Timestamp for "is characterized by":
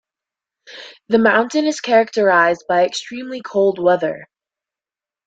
1.67-2.87